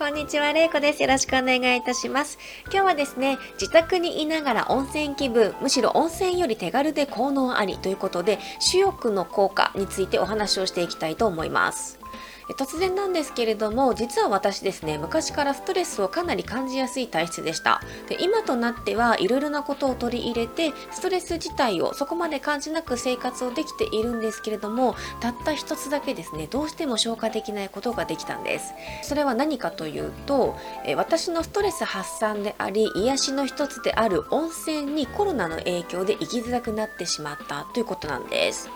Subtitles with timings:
[0.00, 1.02] こんにちは、れいこです。
[1.02, 2.38] よろしくお願いいたします。
[2.72, 11.99] 今日はですね、自宅にいながら温泉気分、むしろ温泉より手軽で効能ありということで、主翼の効果についてお話をしていきたいと思います。
[12.56, 17.80] 突然なんですけれども実は私ですね昔からストレスをかなり感じやすい体質でした。
[18.08, 28.72] で今となってはいろいろなことを取り入れてストレス自体をそこまで感じなく生活をできているんですけれどもたった一つだけですねどうしても消化できないことができたんです。
[29.02, 30.56] それは何かというと
[30.96, 38.68] 私のストレス発散であり癒しの一つである温泉にコロナの影響で行きづらくなってしまったということなんです。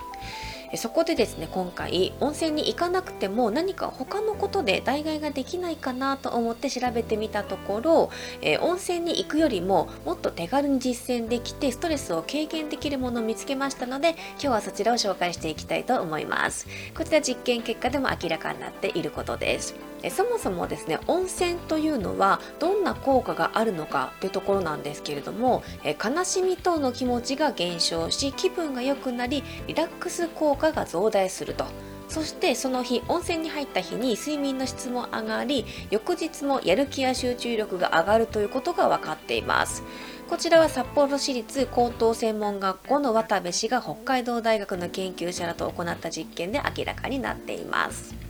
[0.77, 8.11] そこでですね今回温泉に行かなくても何か他のことで代替ができないかなと思って調べてみたところ、
[8.41, 16.67] えー、温泉に行くよりももっと手軽に実践できてストレスを軽減できるものを見つけましたので今日はそちらを紹介していきたいと思います。
[16.97, 19.94] こちら実験結果でも明らかになっていることです。
[20.05, 31.65] えそもそもですね温泉というのはどんな効果があるのかというところなんですけれどもえ悲しみ等の気持ちが減少し気分が良くなりリラックス効果が増大すると。
[32.07, 39.83] そしてその日温泉に入った日に睡眠の質も上がり翌日もやる気や集中力が上がるということが分かっています。
[40.29, 48.24] こちらは札幌市立高等専門学校の渡部氏が北海道大学の研究者らと行った実験で明らかになっています。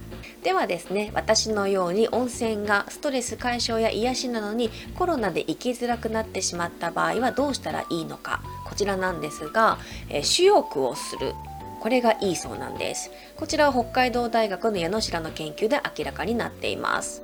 [0.45, 8.43] ではですね私のように温泉がストレス解消や癒しなのにコロナで行きづらくなってしまった場合はどうしたらいいのか。
[8.67, 9.79] こちらなんですが、
[10.11, 11.35] え主翼をする。
[11.81, 13.11] これがいいそうなんです。
[13.37, 17.23] こちらは北海道大学の矢野白の研究で明らかになっています。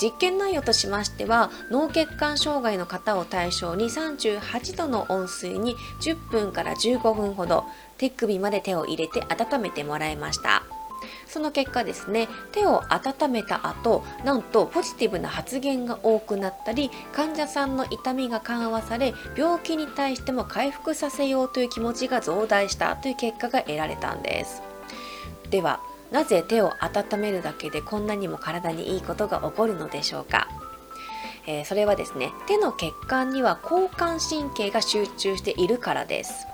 [0.00, 7.64] 実験内容としましては脳血管障害の方を対象に38度の温水に10分から15分ほど
[7.98, 10.62] 手首まで手を入れて温めてもらいました。
[11.26, 24.62] その結果ですね手を温めた後なんとポジティブな発言が多くなったり患者さんの痛みが緩和され病気に対しても回復させようという気持ちが増大したという結果が得られたんです。
[25.50, 25.80] では
[26.10, 30.48] なぜ手を温めるだけでこんなにも体にいいことが起こるのでしょうか？
[31.46, 36.46] えー、それはですね手の血管には交感神経が集中しているからです。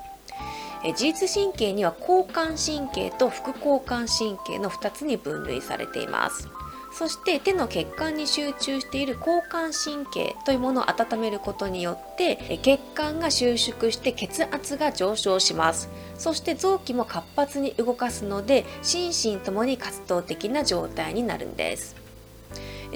[0.83, 6.47] え自律神経には交感神経と副交感神経の2つに分類されています。
[6.91, 15.89] そして手の血管に集中している交感神経というものを温めることによって血管が収縮して血圧が上昇します。
[16.17, 22.08] そして臓器も活発に動かすので心身ともに活動的な状態になるんです。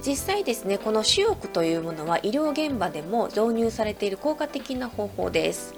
[0.05, 5.75] 実際ですねこの主翼というものは医療現場でも導入されている効果的な方法です。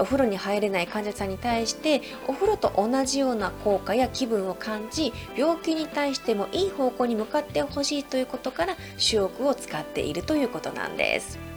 [0.00, 11.47] お風呂に入れない患者さんに対してお風呂と同じような効果や気分を感じ病気に対してもいい方向に向かってほしいということから主翼を使っているということなんです。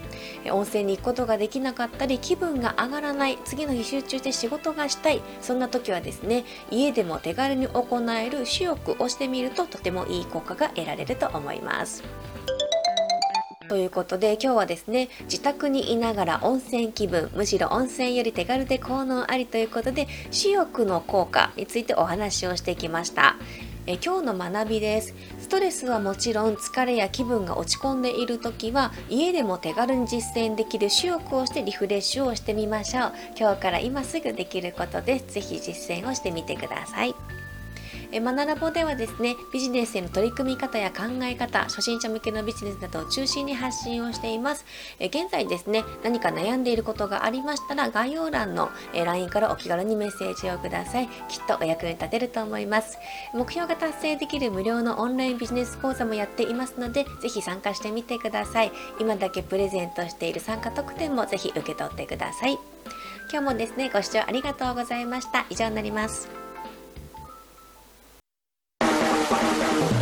[0.50, 12.04] 温泉に行くことができなかったり気分が上がらない次の日集中して仕事がしたいそんな時はですね家でも手軽に行える主翼をしてみるととてもいい効果が得られると思います。
[13.72, 23.38] ということで今日はですね自宅にいながら温泉気分むしろ温泉より手軽で効能ありということで主翼の効果についてお話をしてきました。
[23.88, 25.14] え今日の学びです。
[25.40, 33.14] ストレスはもちろん疲れや気分が落ち込んでいる時は家でも手軽に実践できる主欲をしてリフレッシュをしてみましょう。
[33.38, 35.26] 今日から今すぐできることです。
[35.34, 37.16] 是非実践をしてみてください。
[38.12, 44.66] えマナラボではですねビジネスへの取り組み方や考え方初心者向けのビジネスなどを中心に発信をしています。
[45.00, 51.08] え現在ですね何か悩んでいることがありましたら概要欄のえ LINE からお気軽にメッセージをください。
[51.08, 52.98] きっとお役に立てると思います。
[53.34, 58.72] 目標が達成できる無料のオンラインビジネス講座もやっていますのでぜひ参加してみてください。
[59.00, 62.58] 今だけプレゼントしている参加特典もぜひ受け取ってください。
[63.32, 65.46] 今日もですねご視聴ありがとうございました。
[65.50, 66.41] 以上になります。
[69.32, 70.01] Bye.